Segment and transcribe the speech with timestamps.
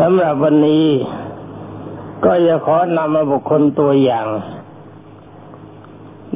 [0.00, 0.86] สำหรับวันนี้
[2.24, 4.28] ก็จะขอนำมาบุคคลตัวอย่าง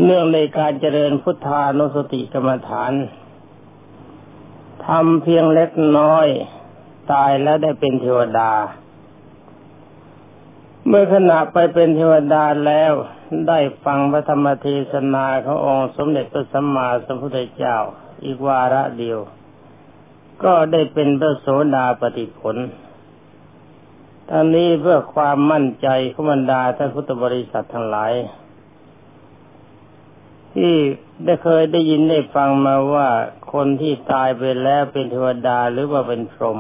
[0.03, 2.93] เนื่องในการเจริญพุทธานุสติกรรมฐาน
[4.87, 6.27] ทำเพียงเล็กน้อย
[7.13, 8.53] ตายแล้วได้เป็นเทวดา
[10.87, 12.93] เมื่อขณะไปเป็นเทวดาแล้ว
[13.49, 17.77] ได้ฟังพระธรรมเทศนาขององค์สมเด็จพระสัมมาสัมพุทธเจ้า
[18.25, 19.19] อีกวาระเดียว
[20.45, 22.57] ก็ได้เป็นพระโสดาปฏิผล
[24.29, 28.13] ทานนี้เพื่อความมั่นใจของบรรดาท่านพุทธบริษัททั้งหลาย
[30.55, 30.75] ที่
[31.25, 33.09] ได้เคยได้ยินได้ฟังมาว่า
[33.53, 36.59] คนที่ตายไปแล้วเป็นเทวดาหรือว่าเป็นพรหม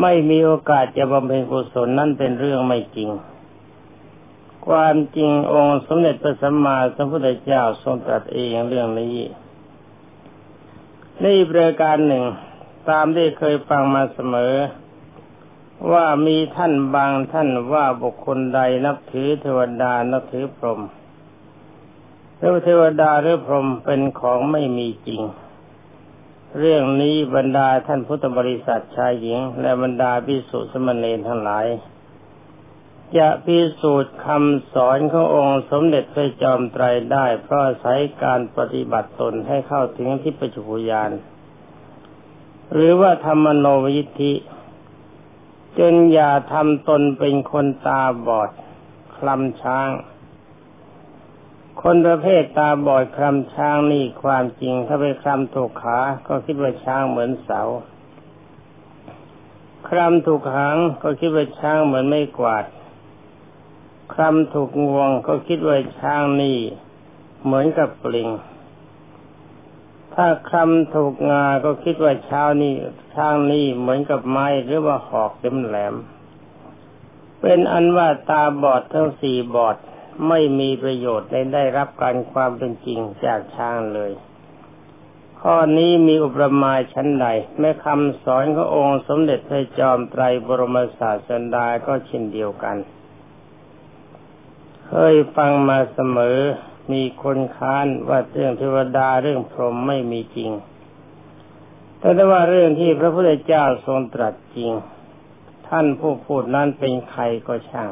[0.00, 3.10] ไม่มีโอกาสจะบำเพ็ญกุศลนั่นเป็นเรื่องไม่จริง
[4.66, 9.16] ความจริงองค์สมเด็จพระสัมมาสัมพุทธเจ้าทรงตรัสเองเรื่องนี้
[11.20, 12.24] ในประการหนึ่ง
[12.90, 14.54] ตามที่เคยฟังมาเสมอ
[15.90, 20.80] ว่ามีท่านบางท่านว่าบุคคลใดนับถือเทวดานับถือพรหม
[22.38, 25.22] หรือเทวดาหรือพรหมเป็นของไม่มีจริง
[26.58, 31.66] เรื่องนี้บรรดาท่านพุทธบริษัทชายหญิง และบรรดาพิสุสมณีทั้งหลาย
[33.16, 41.10] จะพิสูจน์คำสอนขององค์สมเด็จพระจอมไตรได้ เพราะใช้การปฏิบัติตนให้เข้าถึงทิพจุญญาณ
[42.72, 44.32] หรือว่าธรรมโนวิธิ
[45.78, 48.50] จนอย่าทำตนเป็นคนตาบอด
[49.16, 49.88] คลำช้าง
[51.82, 55.98] คนประเภทตาบอดคลำช้างนี่ความจริง ถ้าไปคลำถูกขา
[56.28, 57.62] ก็คิดว่าช้างเหมือนเสา
[59.88, 62.64] คลำถูกหางก็คิดว่าช้างเหมือนไม่กวาด
[64.14, 66.58] คลำถูกงวงก็คิดว่าช้างนี่
[67.44, 68.28] เหมือนกับปลิง
[70.14, 72.72] ถ้าคำถูกงาก็คิดว่าเช้านี้
[73.14, 75.94] ช้างนี้เหมือนกับไม้หรือว่าหอกเต็มแหลม
[77.40, 79.76] เป็นอันว่าตาบอดทั้งสี่บอด
[80.28, 84.12] ไม่มีประโยชน์ในได้รับการความเป็นจริงจากช้างเลย
[85.40, 87.26] ข้อนี้มีอุปมาชั้นใด
[87.58, 92.76] แม้คำสอนขององค์สมเด็จพระจอมไตรบรมศาสดาก็เช่นเดียวกัน
[94.86, 96.38] เคยฟังมาเสมอ
[96.90, 100.50] มีคนค้านว่าเรื่องเทวดาเรื่องพรหมไม่มีจริง
[101.98, 104.70] แต่ว่าเรื่องที่พระพุทธเจ้าทรงตรัสจริง
[105.68, 107.90] ท่านผู้พูดนั้นเป็นใครก็ช่าง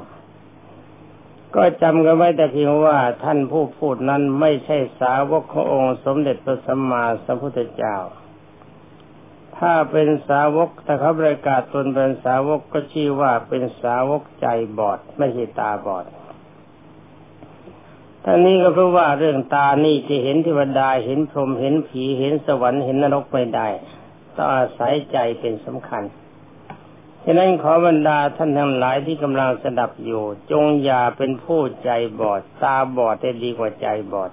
[1.56, 7.96] ก็จำกันไว้แต่เพียงว่าท่านผู้พูดนั้นไม่ใช่สาวกขององค์สมเด็จพระสัมมาสัมพุทธเจ้า
[9.58, 14.46] ถ้าเป็นสาวกแต่เขาประกาศตนเป็นสาวกก็ชื่อว่าเป็นสาวกใจ
[14.78, 16.04] บอดไม่ใช่ตาบอด
[18.24, 23.68] ทั้งนี้ก็เพราะว่าเรื่องตานี่จะเห็นเทวดาเห็นพรหมเห็นผีเห็นสวรรค์เห็นนรกไม่ได้
[24.34, 26.02] ต้องอาศัยใจเป็นสำคัญ
[27.24, 34.30] ฉะนั้นขอบรรดาท่านทั้งหลายที่กำลังสดับอยู่ จงอย่าเป็นผู้ใจบอด ตาบอดได้ดีกว่าใจบอด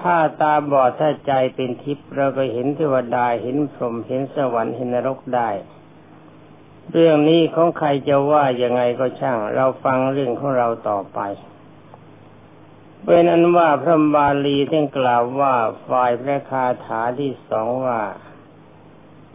[0.00, 5.50] ถ้าตาบอดถ้าใจเป็นทิพย์เราก็เห็นเทวดาเห็นพรหมเห็นสวรรค์เห็นนรกได้
[6.92, 11.20] เรื่องนี้ของใครจะว่ายังไงก็ช่าง เราฟังเรื่องของเราต่อไป
[13.08, 15.54] เป็นอันว่าพระบาลีท่านกล่าวว่า
[15.88, 18.00] ฝ่ายพระคาถาที่สองว่า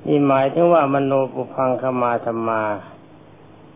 [0.08, 2.64] นี่หมายถึงว่ามโนปุพังคมาธรรมา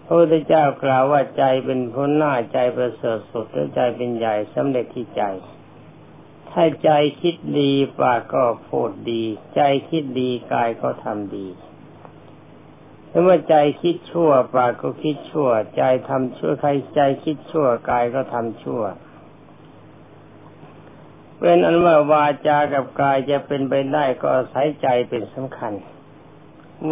[0.03, 5.23] พระพุทธเจ้ากล่าวว่าใจเป็นพ้นหน้าใจประเสริฐสุดและใจเป็นใหญ่สำเร็จที่ใจ
[6.50, 6.89] ถ้าใจ
[7.22, 9.23] คิดดีปากก็พูดดี
[9.56, 11.47] ใจคิดดีกายก็ทำดี
[13.12, 18.83] ถ้าว่าใจคิดชั่วปากก็คิดชั่ว ใจทำชั่วใครใจคิดชั่วกายก็ทำชั่ว
[21.40, 25.73] เป็นอันว่าวาจากับกายจะเป็นไปได้ก็อาศัยใจเป็นสำคัญ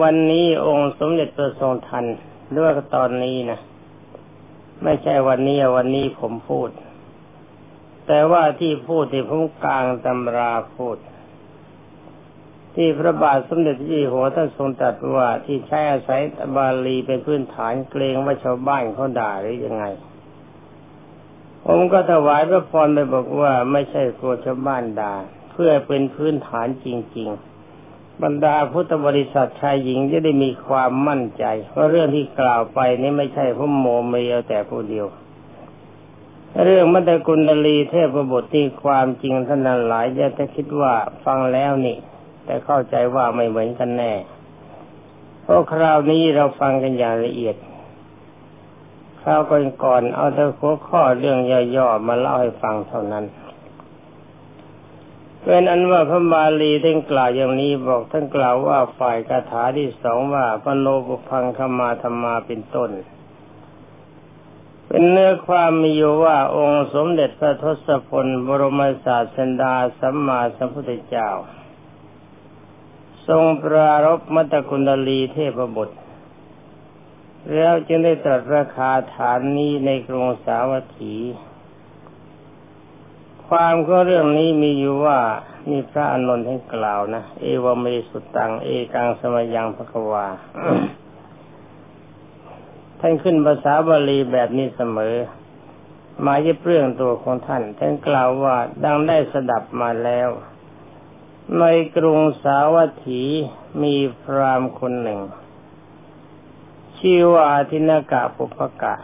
[0.01, 2.05] วันนี้องค์สมเด็จตัวทรงทัน
[2.51, 3.59] เรื่องตอนนี้นะ
[4.83, 6.69] ไม่ใช่วันนี้วันนี้ผมพูด
[8.07, 10.97] แต่ว่าที่พูดที่ผมกลางตำราพูด
[12.75, 16.21] ที่พระบาทสมเด็จที่หัวท่านทรงตรัสว่าที่ใช้อาศัย
[16.55, 19.85] บาลีเป็นพื้นฐานเกรงว่าชาวบ้านเขาด่าหรือยังไง
[21.65, 25.13] ผมก็ถวายพระพรไปบอกว่าไม่ใช่ตัวชาวบ้านด่า
[25.51, 26.87] เพื่อเป็นพื้นฐานจ
[27.17, 27.29] ริง
[27.75, 31.45] ๆ บรรดาพุทธบริษัทชายหญิงจะได้มีความมั่นใจ
[31.75, 35.07] ว่าเรื่องที่กล่าวไปนี้ไม่ใช่พมโมเมียวแต่ผู้เดียว
[36.65, 40.05] เรื่องมัตตกุณลีเทพบุตรที่ความจริงท่านหลาย
[40.37, 40.93] จะคิดว่า
[41.25, 41.97] ฟังแล้วนี่
[42.45, 44.13] แต่เข้าใจว่าไม่เหมือนกันแน่
[45.43, 47.55] เพราะคราวนี้เราฟังกันอย่างละเอียด
[49.23, 49.41] คราว
[49.83, 51.39] ก่อนๆเอาแต่หัวข้อเรื่อง
[51.75, 53.25] ย่อๆมาเล่าให้ฟังเท่านั้น
[55.43, 62.89] เป็นอันว่าพระบาลีท่านกล่าวอย่างนี้บอกท่านกล่าวว่าฝ่ายคาถาที่สองว่าปโนบุพังคมาธรรมาเป็นต้น
[64.87, 71.29] เป็นเนื้อความมีอยู่ว่าองค์สมเด็จพระทศพลบรมศาสดาสัมมาสัมพุทธเจ้า
[73.27, 75.97] ทรงปรารบมัตตกุณลีเทพบุตร
[77.51, 81.15] แล้วจึงได้ตรัสราคาฐานนี้ในกรุงสาวัตถี
[83.47, 85.19] ความก็เรื่องนี้มีอยู่ว่า
[85.69, 90.27] มีพระอานนท์ให้กล่าวนะ เอวเมสุตัง เอกังสมยังพระวา
[92.99, 95.15] ท่านขึ้นภาษาบาลีแบบนี้เสมอ
[96.25, 100.29] มาเย็บเรื่องตัวของท่าน ท่านกล่าวว่าดังได้สดับมาแล้ว
[101.59, 101.63] ใน
[101.95, 103.23] กรุงสาวัตถี
[103.83, 105.21] มีพรามคนหนึ่ง
[107.07, 108.95] ชื่อว่าทินากะปุพกะ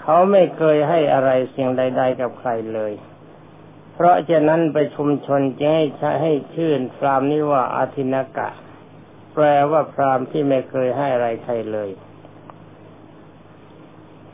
[0.00, 2.92] เขาไม่เคยให้อะไรสิ่งใด ๆ กับใครเลย
[3.92, 8.48] เพราะฉะนั้นไปชุมชนจึงให้ใช้ให้ชื่นพรามนี้ว่าอาทินากะ
[9.34, 11.90] แปลว่าพรามที่ไม่เคยให้อะไรใครเลย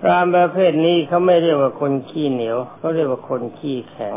[0.00, 4.15] พรามประเภทนี้เขาไม่เรียกว่าคนขี้เหนียวเขาเรียกว่าคนขี้แข็ง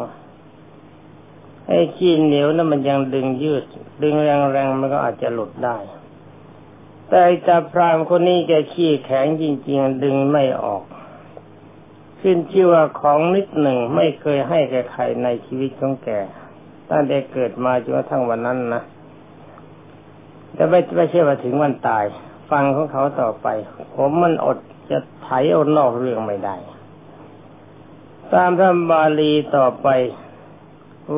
[1.68, 3.64] ให้ขี้เหนียวนั้นมันยังดึงยืด
[4.04, 5.78] ดึงแรงๆมันก็อาจจะหลุดได้
[7.10, 10.84] แต่จับพรามคนนี้แกขี้แข็งจริง ๆ ดึงไม่ออก
[12.22, 16.10] ขึ้นชื่อว่าของนิดหนึ่งไม่เคยให้แกใครในชีวิตของแก
[16.90, 18.84] ตั้งแต่เกิดมาจนกระทั่งวันนั้นนะ
[20.54, 22.06] แต่ไม่ไม่ใช่ว่าถึงวันตาย
[22.52, 23.48] ฟังของเขาต่อไป
[23.96, 24.58] ผมมันอด
[24.90, 26.56] จะไถเอานอกเรื่องไม่ได้
[28.34, 29.88] ตามพระบาลีต่อไป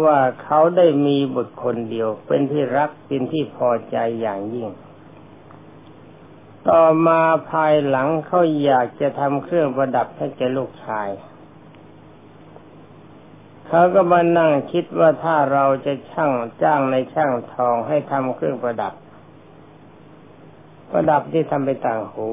[0.04, 4.70] ว่าเขาได้มีบุตรคนเดียว เป็นที่รักเป็นที่พอใจอย่างยิ่ง
[6.70, 7.22] ต่อมา
[7.52, 11.10] ภายหลังเขาอยากจะทำเครื่องประดับให้แกลูกชาย
[13.68, 16.32] เขาก็มานั่งคิดว่าถ้าเราจะช่าง
[16.62, 18.94] จ้างในช่างทองให้ทำเครื่องประดับ
[20.92, 22.28] ประดับที่ทำไปต่างหู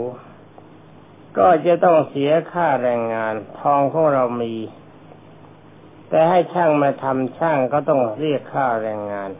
[1.38, 4.54] ก็จะต้องเสียค่าแรงงาน ทองของเรามี
[6.08, 9.30] แต่ให้ช่างมาทำช่างก็ต้องเรียกค่าแรงงาน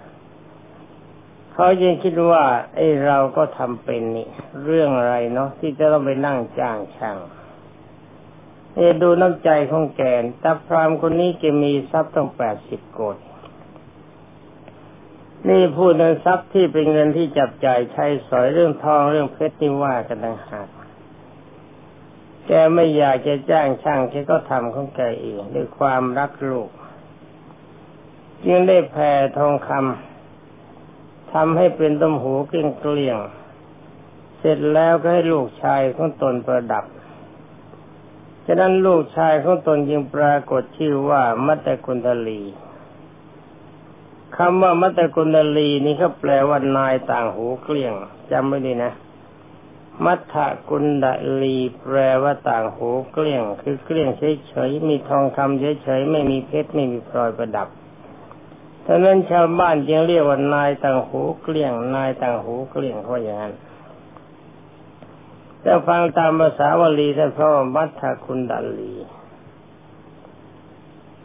[1.55, 4.29] เขายังคิดว่าไอ้เราก็ทำเป็นนี่
[4.65, 7.19] เรื่องอะไรเนาะที่จะต้องไปนั่งจ้างช่าง
[8.75, 13.17] เอดูน้ำใจของแกนตาพรามคนนี้แกมีทรัพย์ต้องแปดสิบโกด
[15.49, 20.69] นี่พูดในทรัพย์ที่เป็นเงินที่จับจ่ายใช้สอยเรื่องทองเรื่องเพชรนี่ว่ากันต่างหาก
[22.47, 26.71] แกไม่อยากจะจ้างช่างแกก็ทำของแกเองด้วยความรักลูก
[28.45, 30.14] จึงได้แผ่ทองคำ
[31.35, 33.19] ทำให้เป็นต้มหูเกลี้ยงเกลี้ยง
[34.39, 36.85] เสร็จแล้วก็ให้ลูกชายของตนประดับ
[38.47, 42.43] ฉะนั้นลูกชายของตนจึงปรากฏชื่อว่ามัตตกุณฑลี
[44.37, 47.93] คำว่ามัตตกุณฑลีนี่ก็แปลว่านายต่างหูเกลี้ยง
[48.31, 48.93] จำไว้ดีนะ
[50.05, 50.35] มัทธ
[50.69, 51.07] กุณฑ
[51.43, 57.69] ลีแปลว่าต่างหูเกลี้ยง คือเกลี้ยงเฉยๆมีทองคำเฉยๆไม่มีเพชรไม่มีพลอยประดับ
[58.87, 63.55] ดังนั้นชาวบ้านจึงเรียกว่านายต่างหูเกลี้ยง นายต่างหูเกลี้ยงเพราอย่างนั้น
[65.61, 68.95] แต่ฟังตามภาษาวลีท่านพ่อมัทธคุณดัลลี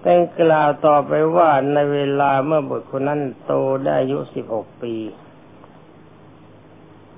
[0.01, 3.53] แต่กล่าวต่อไปว่าในเวลาเมื่อบุตรคนนั้นโต
[3.83, 4.95] ได้อายุสิบหกปี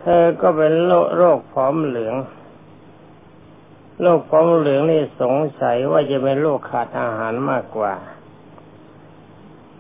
[0.02, 0.74] เธอก็เป็น
[1.16, 2.16] โรคผอมเหลือง
[4.02, 7.94] โรคผอมเหลืองนี่สงสัยว่าจะเป็นโรคขาดอาหารมากกว่า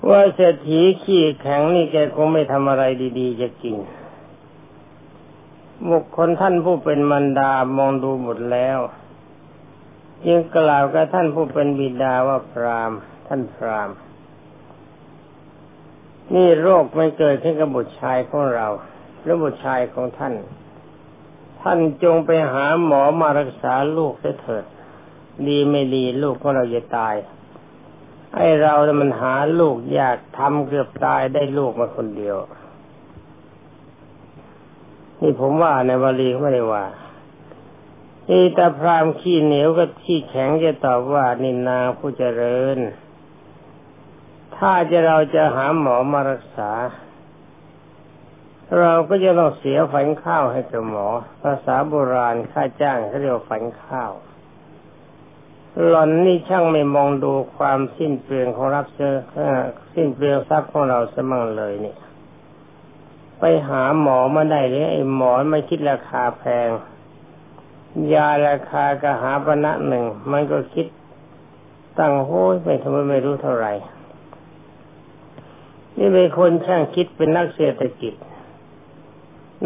[0.09, 2.83] ว่าเศรษฐีขี้แข็งนี่แกคงไม่ทำอะไร
[3.19, 3.75] ดี ๆ จะกิน
[5.89, 8.79] บุคคลท่านผู้เป็นมันดามองดูหมดแล้ว
[10.27, 12.91] ยึงกล่าวกับท่านผู้เป็นบิดาว่าพราม
[13.27, 13.89] ท่านพราม
[16.33, 18.67] นี่โรคไม่เกิดขึ้นกับบุตรชายของเรา
[19.21, 20.33] หรือบุตรชายของท่าน
[21.61, 24.65] ท่านจงไปหาหมอมารักษาลูกเถิด
[25.47, 27.15] ดีไม่ดีลูกของเราจะตาย
[28.35, 32.37] ไอ้เราเนี่ยมันหาลูกยากทำเกือบตายได้ลูกมาคนเดียว
[35.21, 36.85] นี่ผมว่าในวลีเขาไม่ได้ว่า
[38.29, 42.77] นี่ต่พรามขี้เหนียวกับขี้แข็งจะตอบว่านินนาผู้เจริญ
[44.55, 46.71] ถ้าจะเราจะหาหมอมารักษา
[48.79, 51.07] เราก็จะต้องเสียฝันข้าวให้กับหมอ
[51.41, 54.11] ภาษาโบราณค่าจ้างเขาเรียกฝันข้าว
[55.87, 59.13] หล่อนนี่ช่างไม่มองดูความสิ้นเปลืองของรับเชื้อ
[59.93, 61.95] สิ้นเปลืองทรัพย์ของเราสมั่งเลยนี่
[63.39, 66.69] ไปหาหมอมาได้เลยไอ้หมอไม่คิดราคาแพง
[68.13, 70.87] ยาราคากระหาปณะหนึ่ง มันก็คิด
[71.99, 73.73] ตั้งโห้ยไปทำไมไม่รู้เท่าไหร่
[75.97, 78.13] นี่เป็นคนช่างคิดเป็นนักเศรษฐกิจ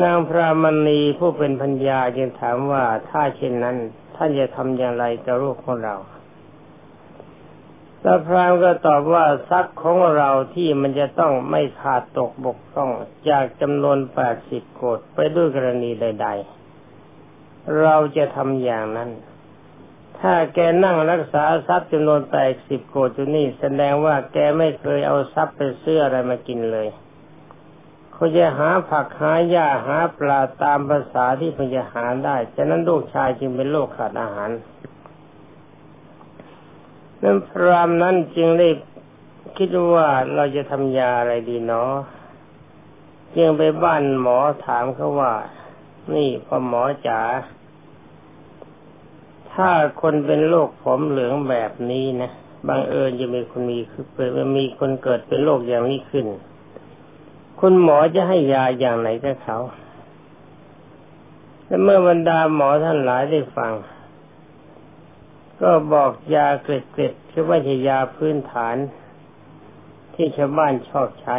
[0.02, 3.78] นางพระมณีผู้เป็นพัญญาจึงถามว่าถ้าเช่นนั้น
[4.16, 5.96] ท่านจะทำอย่างไรกับลูกของเรา
[8.02, 12.92] แล้วพรามก็ตอบว่าทรัพย์ของเราที่มันจะต้องไม่ขาดตกบกพร่อง
[13.30, 16.28] จากจำนวนแปดสิบโกดไปด้วยกรณีใด
[17.04, 19.10] ๆ เราจะทำอย่างนั้น
[20.20, 26.88] ถ้าแกนั่งรักษาทรัพย์จำนวนแปดสิบโกดอยู่นี่แสดงว่าแกไม่เคยเอาทรัพย์ไปซื้ออะไรมากินเลย
[28.18, 34.50] เขาจะหาผักหาหญ้าหาปลาตามภาษาที่พจะหาได้ ฉะนั้นลูกชายจึงเป็นโรคขาดอาหาร
[37.22, 38.70] นั้นพรามนั้นจึงได้
[39.58, 41.94] คิดว่าเราจะทำยาอะไรดีเนาะ
[43.36, 45.34] จึงไปบ้านหมอถามเขาว่า
[46.16, 47.22] นี่พอหมอจ๋า
[49.52, 49.70] ถ้า
[50.02, 52.32] คนเป็นโรคผมเหลืองแบบนี้นะ
[52.68, 56.28] บางเอิญจะมีคนมีคือเปิดมีคนเกิดเป็นโรคอย่างนี้ขึ้น
[57.60, 59.58] คุณหมอจะให้ยาอย่างไหนกับเขา
[61.66, 63.74] และเมื่อบรรดาหมอท่านหลายได้ฟัง
[65.62, 68.76] ก็บอกยาเกล็ดๆคือว่าจะยาพื้นฐาน
[70.14, 71.38] ที่ชาวบ้านชอบใช้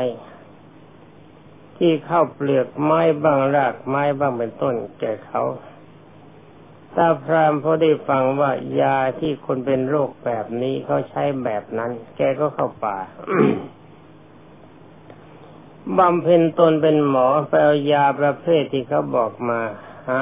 [1.77, 5.43] ที่เข้าเปลือกไม้บ้างรากไม้บ้างเป็นต้นแก่เขา
[6.97, 12.99] ตาพรามพอได้ฟังว่ายาที่คนเป็นโรคแบบนี้เขาใช้แบบนั้น แกก็เข้าป่า
[15.99, 19.61] บำเพ็ญตนเป็นหมอไปเอายาประเภทที่เขาบอกมา
[20.09, 20.21] หา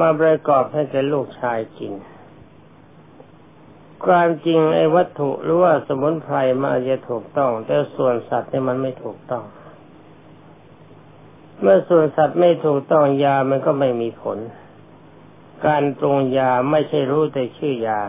[0.00, 1.92] มาประกอบให้แกลูกชายกิน
[4.06, 9.44] ความจริงไอ้วัตถุหรือว่าสมุนไพรมันอาจจะถูกต้อง แต่ส่วนสัตว์เนี่ยมันไม่ถูกต้อง
[11.60, 14.38] เมื่อส่วนสัตว์ไม่ถูกต้องยามันก็ไม่มีผล
[15.66, 18.00] การตรงยาไม่ใช่รู้แต่ชื่อยา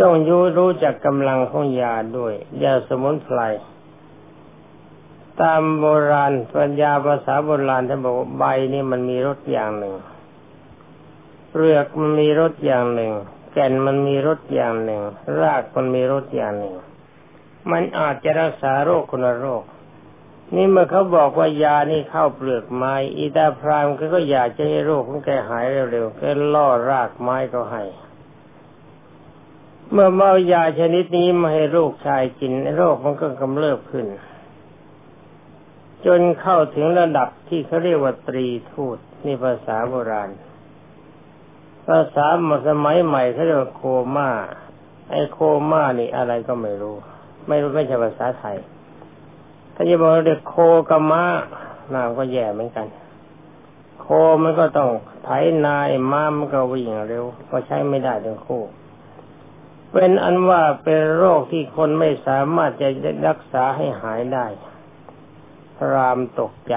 [0.00, 3.40] ต้องยู้รู้จักกำลังของยาด้วยยาสมุนไพร
[5.42, 9.94] ตามโบราณปัญญาภาษาโบราณท่านบอกใบนี่มันมีรสอย่างหนึ่ง
[11.50, 13.12] เปลือกมันมีรสอย่างหนึ่ง
[13.52, 15.02] แก่นมันมีรสอย่างหนึ่ง
[15.40, 16.76] รากมันมีรสอย่างหนึ่ง
[17.70, 19.62] มันอาจจะรักษาโรคคนละโรค
[20.54, 27.84] นี่เมื่อเขาบอกว่ายานี่เข้าเปลือกไม้อีตาพรามก็อยากจะให้โรคของแกหายเร็วๆก็ล่อรากไม้ก็ให้
[29.90, 34.06] เมื่อเมายาชนิดนี้มาให้ลูกชายกิน โรคมันก็กำเริบขึ้น
[36.06, 40.30] จนเข้าถึงระดับที่เขาเรียกว่าตรีทูตนี่ภาษาโบราณ
[41.86, 42.26] ภาษา
[42.68, 43.82] สมัยใหม่เขาเรียกว่าโค
[44.16, 44.30] ม่า
[45.10, 45.38] ไอโค
[45.70, 46.96] ม่านี่อะไรก็ไม่รู้
[47.48, 48.56] ไม่รู้ไม่ใช่ภาษาไทย
[49.74, 50.54] ถ้าจะบอกเรียกโค
[50.90, 51.24] กม้า
[51.94, 52.86] นามก็แย่เหมือนกัน
[54.00, 54.06] โค
[54.42, 54.90] มันก็ต้อง
[55.24, 55.28] ไถ
[55.66, 58.62] นายม้ามันก็วิ่งเร็ว ก็ใช้ไม่ได้ทั้งคู่
[59.92, 62.88] เป็นอันว่าเป็นโรคที่คนไม่สามารถจะ
[63.28, 64.46] รักษาให้หายได้
[65.92, 66.76] รามตกใจ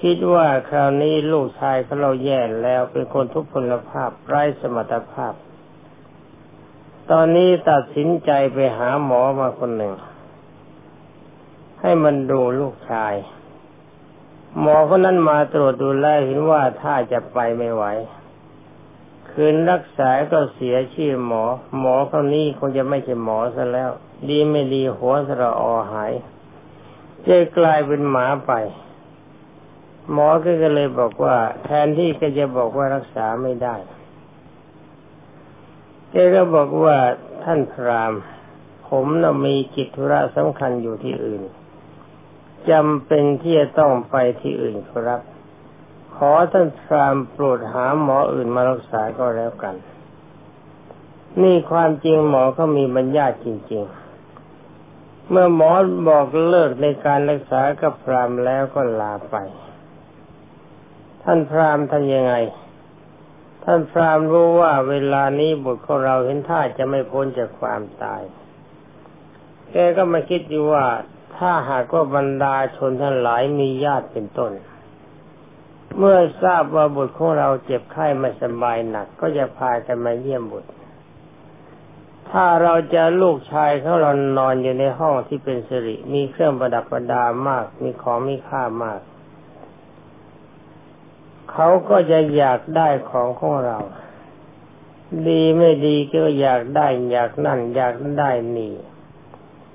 [0.00, 5.34] คิดว่าคราวนี้ลูกชายเขาเราแย่แล้วเป็นคนทุพพลภาพไร้สมรรถภาพ
[7.10, 9.94] ตอนนี้ตัดสินใจไปหาหมอมาคนหนึ่ง
[11.80, 13.14] ให้มันดูลูกชาย
[14.60, 17.84] หมอคนนั้นมาตรวจดูแลเห็นว่าถ้าจะไปไม่ไหว
[19.30, 21.44] คืนรักษาก็เสียชื่อหมอ
[21.78, 23.90] หมอคนนี้คงจะไม่ใช่หมอซะแล้ว
[24.28, 26.12] ดีไม่ดีหัวสระอหาย
[27.28, 28.52] จะกลายเป็นหมาไป
[30.12, 33.76] หมอก็เลยบอกว่า แทนที่ก็จะบอกว่ารักษาไม่ได้
[36.10, 36.96] แกก็บอกว่า
[37.44, 38.12] ท่านพราม
[38.88, 41.42] ผมน่ะมีจิตธุระสำคัญอยู่ที่อื่น
[42.70, 45.20] จำเป็นที่จะต้องไปที่อื่นครับ
[46.16, 49.74] ขอท่านพรามโปรดหาหมออื่นมารักษาก็แล้วกัน
[51.42, 54.01] นี่ความจริงหมอก็มีบรรยาจริง ๆ
[55.28, 55.72] เมื่อหมอ
[56.08, 59.36] บอกเลิกในการรักษากับพรามแล้วก็ลาไป
[61.22, 62.34] ท่านพรามท่านยังไง
[63.64, 68.22] ท่านพรามรู้ว่าเวลานี้บุตรของเราเห็นท่าจะไม่พ้นจากความตาย
[69.70, 70.84] แกก็มาคิดอยู่ว่า
[71.36, 74.52] ถ้าหากว่าบรรดาชนทั้งหลายมีญาติเป็นต้น
[75.98, 80.70] เมื่อทราบว่าบุตรของเราเจ็บไข้ไม่สบายหนัก ก็จะพากันมาเยี่ยมบุตร
[82.32, 89.00] ถ้าเราจะลูกชายเขาเรานอนอยู่ในห้องที่เป็นสิริ มีเครื่องประดับประดามาก มีของมีค่ามาก
[91.52, 93.78] เขาก็จะอยากได้ของของเรา
[95.28, 98.74] ดีไม่ดีก็อยากได้อยากนั่น อยากได้นี่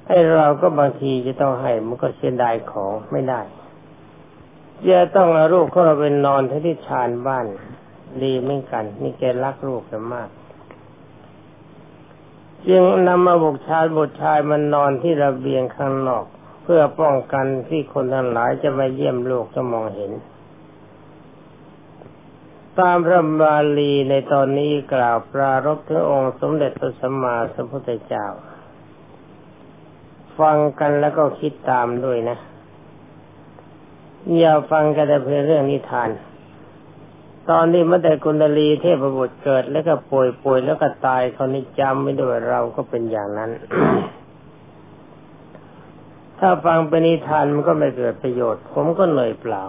[0.07, 3.41] ไอ้เราก็บางทีจะต้องให้มันก็เสียดายของไม่ได้
[4.89, 7.45] จะต้องเอาลูกของเราเป็นนอนที่ชานบ้าน
[8.23, 10.29] ดีเหมือนกัน นี่แกรักลูกกันมาก
[12.67, 16.25] จึงนำมาบุกชายบุตรชายมันนอนที่ระเบียงข้างนอก
[16.63, 20.11] เพื่อป้องกันที่คนทั้งหลายจะมาเยี่ยมลูกจะมองเห็น
[22.79, 28.25] ตามพระบาลีในตอนนี้กล่าวปรารบถึงองค์สมเด็จพระสัมมาสัมพุทธเจ้า
[30.39, 32.37] ฟังกันแล้วก็คิดตามด้วยนะ
[34.37, 36.09] อย่าฟังกันแต่เพียงเรื่องนิทาน
[37.51, 43.51] ตอนนี้มื่อแต่กุณลีเทพบุตรเกิดแล้วก็ป่วยป่วยแล้วก็ตายเขานี่จำไม่ด้วยเราก็เป็นอย่างนั้น
[46.39, 49.63] ถ้าฟังเป็นนิทานมันก็ไม่เกิดประโยชน์ ผมก็เหนื่อยเปล่า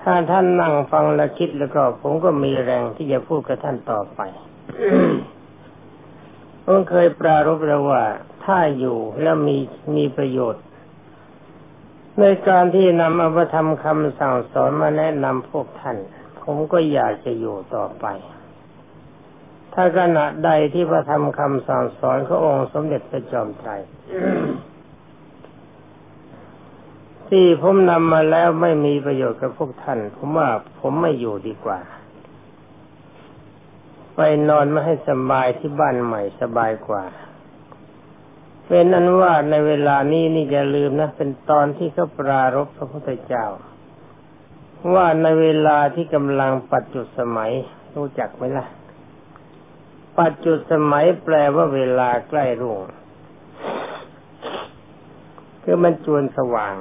[0.00, 4.20] ถ้าท่านนั่งฟังและคิดแล้วก็ ผมก็มีแรงที่จะพูดกับท่านต่อไป
[6.64, 8.02] ผมเคยปรารบแล้วว่า
[8.44, 9.56] ถ้าอยู่แล้วมี
[9.96, 10.62] มีประโยชน์
[12.20, 15.96] ในการที่นำอภิธรรมคำสั่งสอนมาแนะนำพวกท่าน
[16.42, 18.06] ผมก็อยากจะอยู่ต่อไป
[19.74, 23.70] ถ้าขณะใดที่พระธรรมคำสั่งสอนขององค์สมเด็จพระจอมไตร
[27.28, 30.48] ที่ผมนำมาแล้วไม่มีประโยชน์กับพวกท่าน ผมว่า
[30.80, 31.78] ผมไม่อยู่ดีกว่า
[34.14, 37.04] ไปนอนไม่ให้สบายที่บ้านใหม่สบายกว่า
[38.66, 43.46] เป็นนั้นว่าในเวลานี้นี่อย่าลืมนะ เป็นตอนที่เขาปรารบพระพุทธเจ้า
[44.94, 47.52] ว่าในเวลาที่กำลังปัจจุสมัย
[47.96, 48.66] รู้จักไหมล่ะ
[50.20, 52.80] ปัจจุสมัยแปลว่าเวลาใกล้รุ่ง
[55.62, 56.74] คือมันจวนสว่าง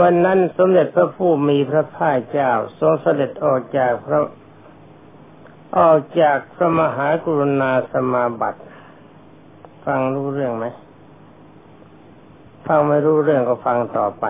[0.00, 4.20] วันนั้นสมเด็จพระผู้มีพระภาคเจ้า ทรงเสด็จออกจากพระ
[5.78, 8.60] ออกจากพระมหากรุณาสมาบัติ
[9.84, 10.66] ฟังรู้เรื่องไหม
[12.66, 14.24] ฟังไม่รู้เรื่องก็ฟังต่อไป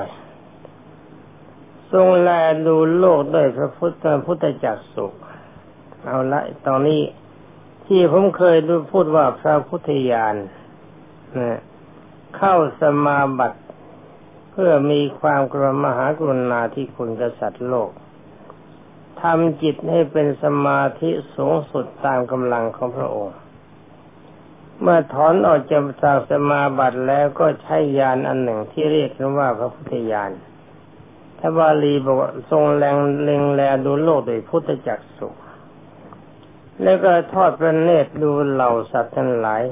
[1.93, 2.31] ทรงแล
[2.67, 5.07] ดูโลกด้วยพระพุทธพุทธจักสุ
[6.05, 7.03] เอาละตอนนี้
[7.87, 10.35] ที่ผมเคยดูพูดว่าพระพุทธญาณ
[11.39, 11.61] นะ
[12.37, 13.59] เข้าสมาบัติ
[14.51, 17.91] เพื่อมีความกรมหากรุณาที่คุณกษัตริย์โลก
[19.21, 23.37] ทำจิตให้เป็นสมาธิสูงสุดตามกำลังของพระองค์
[24.85, 30.33] เมื่อถอนออกจากจากสมาบัติแล้วก็ใช้ยานอันหนึ่งที่เรียกว่าพระพุทธญาณ
[31.39, 32.19] ถ้าบาลีบอก
[32.51, 35.29] ทรงแรงเล็งแลดูโลกโดยพุทธจักสุ
[36.83, 39.63] แล้วก็ทอดพระเนตรดูเหล่าสัตว์ทั้งหลาย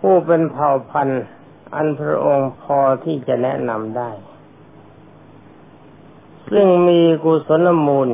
[0.00, 1.24] ผู้เป็นเผ่าพันธุ์
[1.74, 4.10] อันพระองค์พอที่จะแนะนำได้
[6.50, 8.08] ซึ่งมีกุศลมูล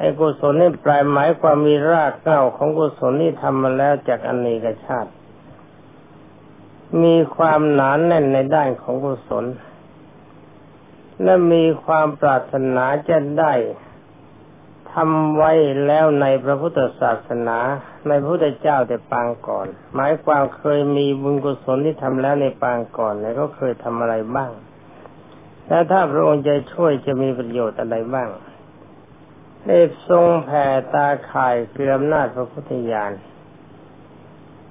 [0.00, 5.10] ไอ้กุศลนี่ปลายหมายความมีรากเก้าของกุศลนี่ทำมาแล้วจากอเนกชาติ
[7.02, 9.44] มีความหนานแน่นในด้านของกุศล
[11.22, 13.54] และมีความปรารถนาจะได้
[14.92, 15.52] ทำไว้
[15.86, 17.58] แล้วในพระพุทธศาสนา
[18.06, 24.50] ในพระพุทธเจ้าแต่ปางก่อน หมายความเคยมีบุญกุศลที่ทำแล้วในปางก่อนแล้วก็เคยทำอะไรบ้าง
[25.68, 28.28] และถ้าพระองค์จะช่วยจะมีประโยชน์อะไรบ้าง
[29.66, 33.12] ได้ทรงแผ่ตาข่ายเกลืออำนาจพระพุทธญาณ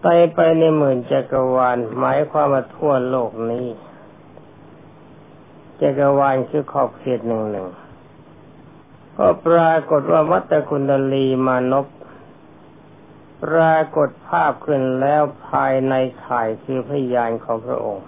[0.02, 3.67] ไปไปในหมื่นจักรวาลหมายความว่าทั่วโลกนี้
[5.82, 7.67] จักรวาลคือขอบเขตหนึ่งหนึ่ง
[9.17, 11.88] ก็ปรากฏว่าวัตกุณลีมานพ
[13.43, 15.93] ปรากฏภาพขึ้นแล้วภายใน
[16.25, 18.06] ข่ายคือพยานของพระองค์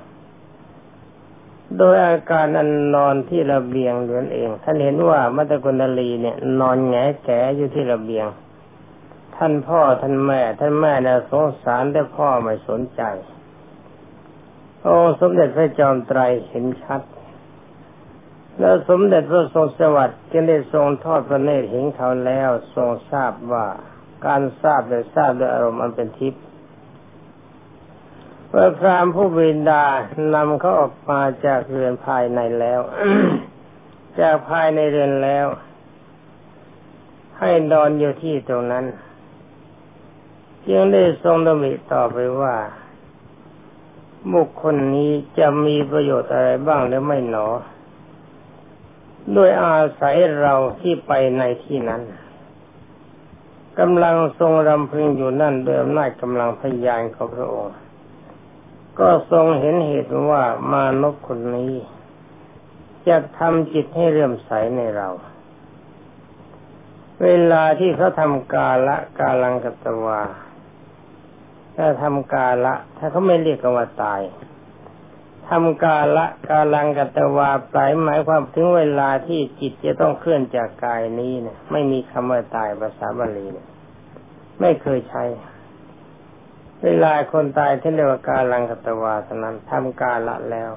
[1.78, 8.28] โดยอาการนันนอนที่ระเบียงเหลือนเอง ท่านเห็นว่ามัตตกุณลีเนี่ย นอนแงแกอยู่ที่ระเบียง
[9.36, 13.02] ท่านพ่อท่านแม่ ท่านแม่เนี่ยสงสารแต่พ่อไม่สนใจ
[14.82, 17.02] โอ้สมเด็จพระจอมไตรเห็นชัด
[18.60, 23.68] แล้วสมเด็จพระทรงสวัสดิ์จึงได้ทรงทอดพระเนตรเห็นเขาแล้วทรงทราบว่า
[24.26, 26.44] การทราบโดยทราบโดยอารมณ์มันเป็นทิพย์
[28.54, 29.86] เมื่อพรามผู้บินดา
[30.34, 32.82] นำเขาออกมาจากเรือนภายในแล้ว
[34.20, 35.48] จากภายในเรือนแล้ว
[37.40, 38.86] ให้นอนอยู่ที่ตรงนั้น
[40.68, 42.56] จึงได้ทรงดำริต่อไปว่า
[44.34, 47.48] บุคคลนี้จะมีประโยชน์อะไรบ้างหรือไม่หนอ
[49.34, 52.02] โดยอาศัยเราที่ไปในที่นั้น
[53.80, 57.76] กำลังทรงรำพึงอยู่นั่นโดยอำนากำลังพยานของพระองค์
[59.00, 61.74] ก็ทรงเห็นเหตุว่ามานพคนนี้
[63.08, 65.10] จะทำจิตให้เรื่มใสในเรา
[67.24, 70.22] เวลาที่เขาทำกาละกาลังกัตวา
[71.76, 74.22] ถ้าทำกาละ ถ้าเขาไม่เรียกว่าตาย
[75.50, 83.68] ทำกาละกาลังกัตวาปลายหมายความถึงเวลาที่จิตจะต้องเคลื่อนจากกายนี้เนี่ยไม่มีคำว่าตายภาษาบาลีเนี่ย
[84.62, 85.24] ไม่เคยใช้
[86.84, 90.72] เวลาคนตายที่เรียกว่าการลังกตวาสนั้นทำกาละแล้ว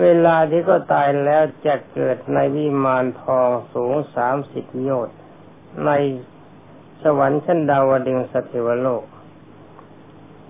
[0.00, 5.16] เวลาที่ก็ตายแล้วจะเกิดในวิมานทองสูงสามสิบโยชน์
[5.86, 5.90] ใน
[7.02, 9.04] สวรรค์ชั้นดาวดึงสถิวโลก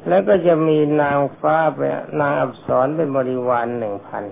[0.08, 4.24] แล้วก็จะมีนางฟ้าเป็นนางอับสรเป็นบริวารหนึ่งพัน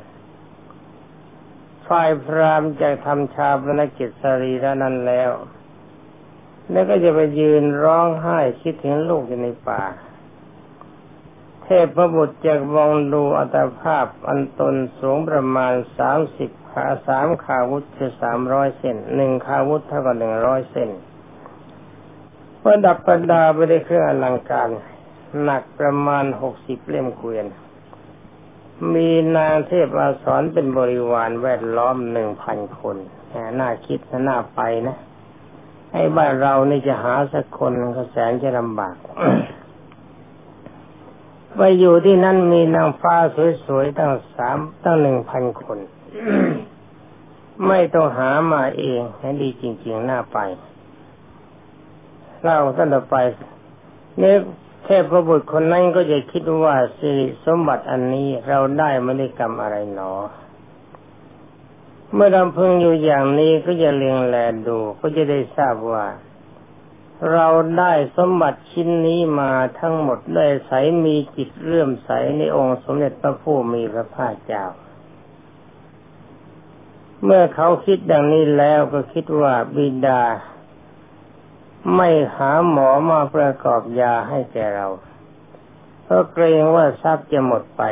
[1.86, 5.30] ฝ่ายพรามจะทำชาปนกิจสรีระนั้นแล้ว
[6.70, 9.82] แล้วก็จะไปยืนร้องไห้คิดถึงลูกอยู่ในป่า
[11.70, 20.90] ทพพระบุตรจะมองดูอัตภาพอันตนสูงประมาณสามสิบขาสามขาวุธคือสามร้อยเซนหนึ่งขาวุธเท่ากับหนึ่งร้อยเซน
[22.62, 24.68] ประดับประดาไปด้วยเครื่องอลังการ
[25.42, 27.46] หนักประมาณหกสิบเล่มเกวียน
[28.94, 32.96] มีนางเทพอาสรเป็นบริวารแวดล้อมหนึ่งพันคน
[33.30, 34.96] แหน่าคิดน่าไปนะ
[35.92, 38.96] ให้บ้านเรานี่จะหาสักคนก็แสนจะลำบาก
[41.62, 43.16] ไปอยู่ที่นั่นมีนางฟ้า
[43.64, 45.78] สวยๆตั้งสามตั้งหนึ่งพันคน
[47.66, 50.38] ไม่ต้องหามาเองให้ดีจริงๆน่าไป
[52.42, 53.16] เล่าท่านต่อไป
[54.18, 54.36] เนี่ย
[54.84, 60.12] เทพพระบุตรคนนั้นก็จะคิดว่าสิริสมบัติอันนี้เราได้ไม่ได้กรรมอะไรหนอ
[62.14, 66.06] เมื่อลำพึงอยู่อย่างนี้ก็จะเลียงแลดูก็จะได้ทราบว่า
[67.32, 67.46] เรา
[67.78, 70.72] ได้สมบัติชิ้นนี้มาทั้งหมดด้ใส
[71.04, 74.64] มีจิตเลื่อมใสในองค์สมเด็จพระผู้มีพระภาคเจ้า
[77.24, 80.22] เมื่อเขาคิดดังนี้แล้วก็คิดว่าบิดา
[81.96, 84.88] ไม่หาหมอมาประกอบยาให้แก่เรา
[86.04, 87.82] เพราะเกรงว่าทรัพย์จะหมดไป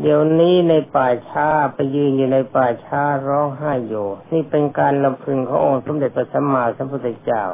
[0.00, 7.44] เดี๋ยวนี้ในป่าช้าไปยืนอยู่ในป่าช้าร้องไห้อยู่ นี่เป็นการลำพึงขององค์สมเด็จพระสัมมาสัมพุทธเจ้า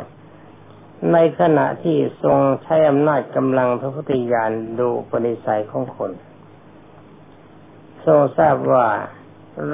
[1.12, 6.12] ในขณะที่ทรงใช้อำนาจกำลังพระพุทธญาณดูปณิสัยของคน
[8.04, 8.88] ทรงทราบว่า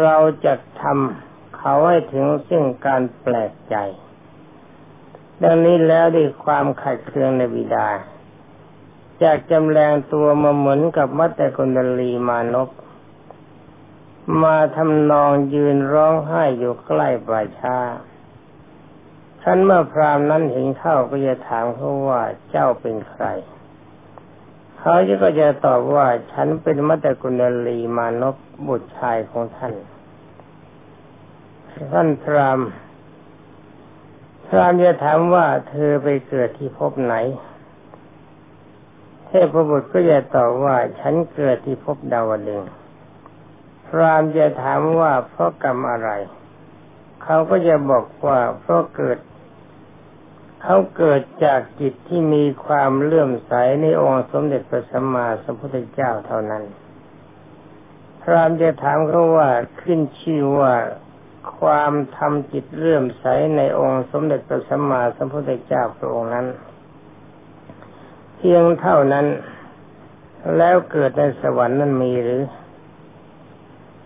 [0.01, 3.77] เราจะทำเขาให้ถึงซึ่งการแปลกใจ
[5.43, 7.89] ดังนี้แล้วด้วยความขัดเคืองในบิดา
[9.23, 12.71] จากจำแรงตัวมาเหมือนกับมัตตกุณลีมานพ
[14.43, 17.77] มาทำนองยืนร้องไห้อยู่ใกล้ป่าช้า
[19.49, 23.25] ท่านเมื่อพรามนั้นเห็นเข้าก็จะถามเขาว่าเจ้าเป็นใคร
[24.79, 29.75] เขาจะก็จะตอบว่าฉันเป็นมัตตกุณลีมานพบุตรชายของท่าน
[31.93, 32.61] ท่านพราม
[34.47, 37.15] พรามจะถามว่าเธอไปเกิดที่พบไหน
[39.27, 42.63] เทพบุตรก็จะตอบว่าฉันเกิดที่พบดาวดึง
[43.87, 46.11] พรามจะถามว่าเพราะกรรมอะไร
[47.23, 49.19] เขาก็จะบอกว่าเพราะเกิด
[50.62, 56.62] เขาเกิดจากจิตที่มีความเลื่อมใสในองค์สมเด็จพระสัมมาสัมพุทธเจ้าเท่านั้น
[58.23, 60.75] พรามจะถามเขาว่าขึ้นชื่อว่า
[61.59, 63.25] ความทำจิตเลื่อมใส
[63.57, 66.47] ในองค์สมเด็จพระสัมมาสัมพุทธเจ้าพระองค์นั้น
[68.37, 69.27] เพียงเท่านั้น
[70.57, 72.42] แล้วเกิดในสวรรค์นั้นมีหรือ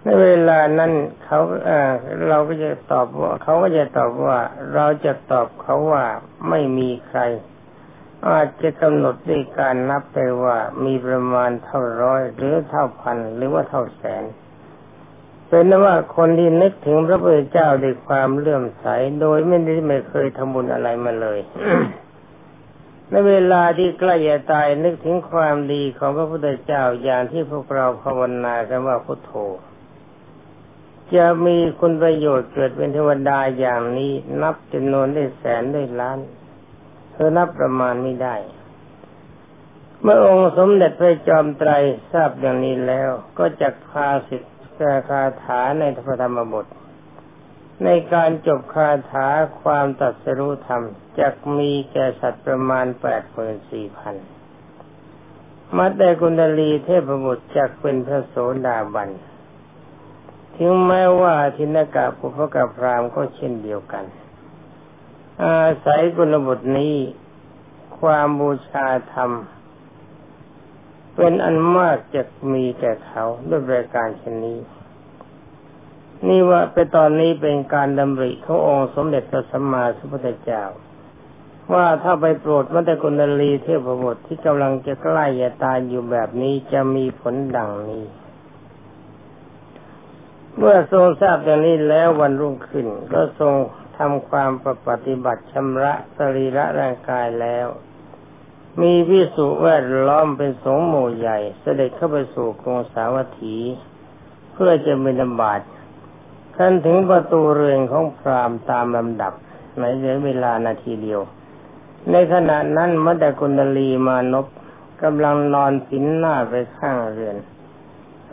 [0.05, 0.93] ในเวลานั้น
[1.25, 1.93] เขาเออ
[2.29, 4.39] เราก็จะตอบว่าเขาก็จะตอบว่า
[4.75, 6.05] เราจะตอบเขาว่า
[6.49, 7.21] ไม่มีใคร
[8.29, 14.25] อาจจะกำหนดด้วยการนับไปว่ามีประมาณเท่าร้อยหรือเท่าพันหรือว่าเท่าแสน
[15.49, 18.87] เป็นนว่าคนที่นึกถึงพระพุทธเจ้าด้วยความเลื่อมใส
[19.21, 21.39] โดยไม่ได้ไม่เคยทำบุญอะไรมาเลย
[23.11, 29.33] ในเวลาที่ใกล้จะตายนึกถึงความดีของพระพุทธเจ้าอย่างที่พวกเราภาวนากันว่าพุทโธ
[31.17, 36.19] จะมีคุณประโยชน์เกิดเป็นเทวดาอย่างนี้นับจำนวนได้แสนได้ล้าน
[37.13, 38.37] เธอนับประมาณไม่ได้
[40.03, 41.71] เมื่อองค์สมเด็จพระจอมไตร
[42.13, 46.67] ทราบอย่างนี้แล้ว ก็จะพาสิทธิแกคาถาในพระธรรมบท
[47.85, 49.29] ในการจบคาถา
[49.63, 50.85] ความตัดสรุธรรม
[51.19, 54.15] จะมีแก่สัตว์ประมาณแปดหมื่นสี่พัน
[55.77, 59.09] มัดแต่กุณลีเทพบุตรจักเป็นพระโสดาบัน
[60.57, 64.05] ถึงแม้ว่าทินกะปุพกะพรามก็เช่นเดียวกัน
[65.45, 66.97] อาศัยกุณบุตรนี้
[67.99, 69.31] ความบูชาธรรม
[71.17, 74.59] เป็นอันมากจะมีแก่เขาด้วยรายการเช่นนี้
[76.29, 80.65] นี่ว่าไปตอนนี้เป็นการดำริขององค์สมเด็จพระสัมมาสัมพุทธเจ้า
[81.75, 88.05] ว่าถ้าไปโปรดมัตตกุณลีเทพบุตรที่กำลังจะใกล้จะตายอยู่แบบนี้จะมีผลดังนี้
[90.63, 93.55] เมื่อทรงทราบอย่างนี้แล้ววันรุ่งขึ้น ก็ทรง
[93.99, 94.51] ทำความ
[94.89, 97.67] ปฏิบัติชำระสรีระร่างกายแล้ว
[98.81, 103.57] มีพิสุแวดล้อมเป็นสงฆ์หมู่ใหญ่ เสด็จเข้าไปสู่กรุงสาวัตถี
[104.53, 105.61] เพื่อจะมีนบาต
[106.57, 109.33] ขั้นถึงประตูเรือนของพราหมณ์ตามลำดับ
[109.79, 111.21] ในเหลือเวลานาทีเดียว
[112.11, 114.47] ในขณะนั้นมัดดกุณลีมานพ
[115.03, 117.37] กำลังนอนผินหน้าไปข้างเรือน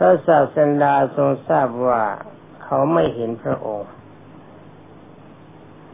[0.04, 2.02] ระศาสดาทรงทราบว่า
[2.64, 3.90] เขาไม่เห็นพระองค์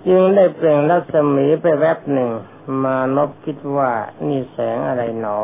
[0.06, 2.30] จึงได้เปล่งรัศมีไปแวบหนึ่ง
[2.84, 3.92] มานพคิดว่า
[4.26, 5.40] นี่แสงอะไรหนอ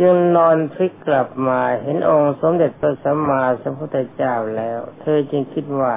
[0.00, 5.94] จึงนอนพลิกกลับมาเห็นองค์สมเด็จพระสัมมาสัมพุทธเจ้าแล้ว เธอจึงคิดว่า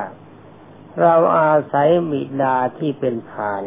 [1.01, 3.63] เราอาศัยบิดาที่เป็นผ่าน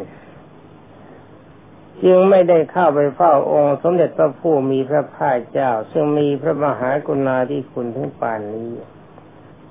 [2.05, 8.73] จึงไม่ได้เข้าไปเฝ้าองค์สมเด็จพระผู้มีพระภาคเจ้า ซึ่งมีพระมหากรุณาธิคุณถึงป่านนี้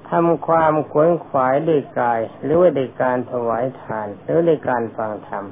[0.10, 5.46] ทำความขวนขวายด้วยกาย หรือว่าด้วยการถวายทาน หรือด้วยการฟังธรรม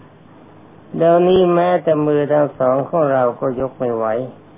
[0.95, 4.05] เดี๋ยวนี้แม้แต่มือทั้งสองของเราก็ยกไม่ไหว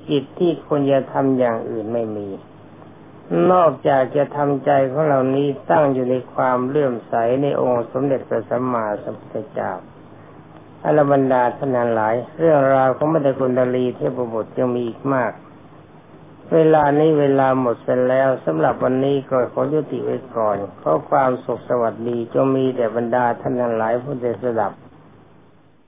[0.10, 2.30] จิตที่ควรจะทำอย่างอื่นไม่มี
[3.52, 9.72] นอกจากจะทำใจของเรานี้ตั้งอยู่ในความเลื่อมใสในองค์สมเด็จพระสัมมาสัมพุทธเจ้า
[10.86, 15.32] อรบรรดาท่านหลาย เรื่องราวของมัตตกุณดลีเทพบุตรยังมีอีกมาก
[16.56, 24.72] เวลานี้เวลาหมดไปแล้วสำหรับวันนี้ก็ขอยุติไว้ก่อน ขอความสุขสวัสดีจงมีแด่บรรดาท่านหลายผู้ได้สดับ